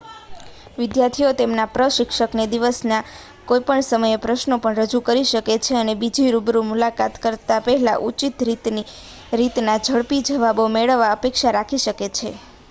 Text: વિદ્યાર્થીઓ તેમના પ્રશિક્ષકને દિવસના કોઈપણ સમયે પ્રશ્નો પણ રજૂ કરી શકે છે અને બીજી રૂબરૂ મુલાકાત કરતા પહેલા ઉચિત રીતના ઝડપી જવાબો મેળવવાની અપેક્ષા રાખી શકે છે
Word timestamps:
વિદ્યાર્થીઓ 0.77 1.33
તેમના 1.33 1.65
પ્રશિક્ષકને 1.73 2.45
દિવસના 2.53 3.01
કોઈપણ 3.47 3.85
સમયે 3.89 4.17
પ્રશ્નો 4.23 4.57
પણ 4.63 4.79
રજૂ 4.81 5.03
કરી 5.05 5.27
શકે 5.27 5.43
છે 5.63 5.77
અને 5.77 5.95
બીજી 5.97 6.33
રૂબરૂ 6.33 6.65
મુલાકાત 6.65 7.21
કરતા 7.21 7.61
પહેલા 7.63 7.97
ઉચિત 8.07 8.45
રીતના 8.49 9.79
ઝડપી 9.85 10.25
જવાબો 10.27 10.69
મેળવવાની 10.73 11.15
અપેક્ષા 11.15 11.55
રાખી 11.55 11.83
શકે 11.83 12.13
છે 12.15 12.37